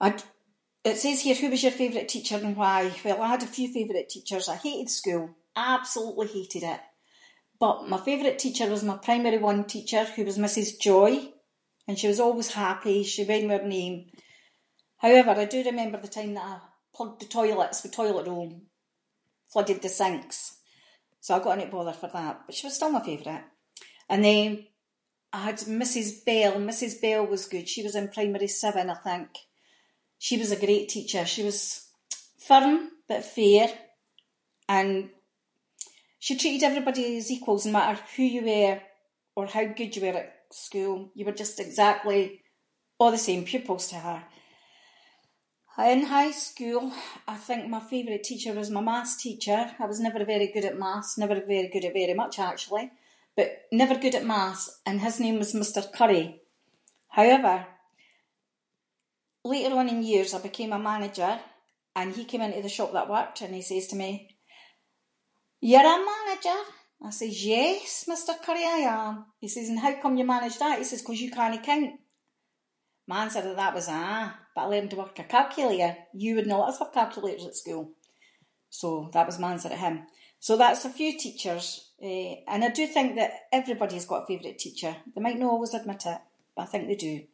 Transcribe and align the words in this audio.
I- 0.00 0.18
it 0.84 0.96
says 0.98 1.20
here, 1.20 1.34
who 1.34 1.50
was 1.50 1.62
your 1.62 1.72
favourite 1.72 2.08
teacher 2.08 2.36
and 2.36 2.56
why. 2.56 2.90
Well 3.04 3.20
I 3.22 3.28
had 3.28 3.42
a 3.42 3.46
few 3.46 3.72
favourite 3.72 4.08
teachers. 4.08 4.48
I 4.48 4.56
hated 4.56 4.88
school, 4.90 5.30
absolutely 5.54 6.28
hated 6.32 6.62
it, 6.62 6.80
but 7.58 7.88
my 7.88 7.98
favourite 7.98 8.38
teacher 8.38 8.68
was 8.68 8.82
my 8.82 8.96
primary 8.96 9.38
one 9.38 9.64
teacher, 9.64 10.04
who 10.04 10.24
was 10.24 10.38
Mrs 10.38 10.78
Joy, 10.78 11.32
and 11.86 11.98
she 11.98 12.08
was 12.08 12.20
always 12.20 12.52
happy 12.54 13.02
she 13.04 13.24
went 13.24 13.48
with 13.48 13.62
her 13.62 13.66
name. 13.68 14.06
However, 14.98 15.30
I 15.30 15.44
do 15.44 15.62
remember 15.64 16.00
the 16.00 16.08
time 16.08 16.34
that 16.34 16.44
I 16.44 16.58
plugged 16.94 17.20
the 17.20 17.26
toilets 17.26 17.82
with 17.82 17.92
toilet 17.92 18.26
roll, 18.26 18.62
flooded 19.52 19.82
the 19.82 19.88
sinks, 19.90 20.56
so 21.20 21.34
I 21.36 21.40
got 21.44 21.58
into 21.58 21.70
bother 21.70 21.92
for 21.92 22.08
that, 22.14 22.40
but 22.46 22.54
she 22.54 22.66
was 22.66 22.74
still 22.76 22.90
my 22.90 23.02
favourite. 23.04 23.44
And 24.08 24.24
then, 24.24 24.66
I 25.32 25.42
had 25.44 25.56
Mrs 25.58 26.24
Bell, 26.24 26.54
Mrs 26.54 27.00
Bell 27.02 27.26
was 27.26 27.46
good, 27.46 27.68
she 27.68 27.82
was 27.82 27.94
in 27.94 28.08
primary 28.08 28.48
seven 28.48 28.90
I 28.90 28.94
think, 28.94 29.28
she 30.18 30.36
was 30.36 30.50
a 30.50 30.56
great 30.66 30.88
teacher, 30.88 31.24
she 31.24 31.44
was 31.44 31.86
firm 32.38 32.88
but 33.08 33.24
fair, 33.24 33.68
and 34.68 35.10
she 36.18 36.36
treated 36.36 36.66
everybody 36.66 37.16
as 37.16 37.30
equals 37.30 37.64
no 37.64 37.72
matter 37.72 38.02
who 38.16 38.24
you 38.24 38.42
were 38.44 38.80
or 39.36 39.46
how 39.46 39.64
good 39.66 39.94
you 39.94 40.02
were 40.02 40.18
at 40.18 40.34
school, 40.50 41.12
you 41.14 41.24
were 41.26 41.30
just 41.42 41.60
exactly 41.66 42.22
a’ 43.02 43.06
the 43.12 43.16
same 43.28 43.42
pupils 43.50 43.86
to 43.90 43.96
her. 44.06 44.20
In 45.94 46.02
high 46.16 46.32
school, 46.48 46.84
I 47.28 47.36
think 47.46 47.60
my 47.74 47.80
favourite 47.92 48.24
teacher 48.30 48.52
was 48.54 48.68
my 48.76 48.80
maths 48.90 49.16
teacher, 49.26 49.60
I 49.82 49.86
was 49.92 50.00
never 50.06 50.24
very 50.32 50.48
good 50.54 50.64
at 50.70 50.76
maths, 50.84 51.16
never 51.22 51.36
very 51.52 51.68
good 51.74 51.84
at 51.88 51.94
very 52.00 52.14
much 52.22 52.34
actually, 52.50 52.86
but 53.36 53.48
never 53.82 53.96
good 54.04 54.16
at 54.18 54.30
maths, 54.34 54.64
and 54.86 54.96
his 55.06 55.16
name 55.22 55.36
was 55.38 55.54
Mr 55.60 55.80
Currie. 55.96 56.30
However, 57.18 57.54
later 59.54 59.74
on 59.80 59.88
in 59.92 60.02
years 60.12 60.30
I 60.34 60.40
became 60.48 60.72
a 60.74 60.86
manager 60.90 61.32
and 61.98 62.08
he 62.16 62.26
came 62.30 62.42
into 62.44 62.60
the 62.64 62.76
shop 62.76 62.90
that 62.92 63.06
I 63.08 63.12
worked 63.16 63.38
in, 63.40 63.46
and 63.46 63.54
he 63.58 63.62
says 63.70 63.86
to 63.88 63.96
me 64.02 64.10
“you’re 65.70 65.92
a 65.94 65.96
manager?”, 66.14 66.60
I 67.08 67.10
says 67.20 67.36
“yes 67.56 67.88
Mr 68.12 68.32
Currie 68.44 68.68
I 68.78 68.80
am” 69.02 69.14
he 69.42 69.48
says 69.54 69.68
“and 69.70 69.82
how 69.84 69.92
come 70.02 70.18
you 70.18 70.26
managed 70.34 70.60
that” 70.60 70.80
he 70.80 70.84
says 70.90 71.02
“’cause 71.02 71.22
you 71.22 71.28
cannae 71.38 71.64
count”, 71.70 71.92
my 73.10 73.16
answer 73.24 73.42
to 73.44 73.54
that 73.60 73.76
was 73.76 73.86
“ah, 74.04 74.26
but 74.54 74.62
I 74.64 74.66
learned 74.70 74.90
to 74.92 75.00
work 75.00 75.16
a 75.18 75.24
calculator, 75.36 75.92
you 76.22 76.30
wouldnae 76.34 76.58
let 76.60 76.70
us 76.72 76.80
have 76.80 76.98
calculators 77.00 77.46
at 77.48 77.60
school”, 77.62 77.84
so 78.80 78.88
that 79.14 79.28
was 79.28 79.38
my 79.42 79.50
answer 79.54 79.70
to 79.72 79.84
him. 79.86 79.96
So 80.46 80.52
that’s 80.60 80.86
a 80.88 80.96
few 81.00 81.10
teachers, 81.24 81.64
eh, 82.08 82.30
and 82.52 82.60
I 82.68 82.70
do 82.78 82.84
think 82.94 83.08
that 83.16 83.32
everybody’s 83.58 84.06
got 84.10 84.22
a 84.22 84.26
favourite 84.30 84.58
teacher, 84.64 84.92
they 85.12 85.22
might 85.24 85.40
no 85.40 85.48
always 85.50 85.74
admit 85.78 86.02
it, 86.14 86.20
but 86.54 86.64
I 86.64 86.68
think 86.70 86.84
they 86.86 87.00
do. 87.10 87.30